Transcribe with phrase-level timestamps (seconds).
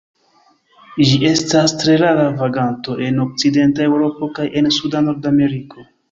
[1.09, 5.85] Ĝi estas tre rara vaganto en okcidenta Eŭropo kaj en suda Nordameriko.